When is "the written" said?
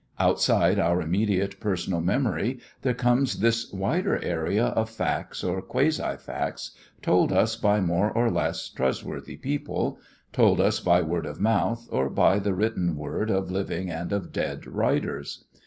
12.39-12.95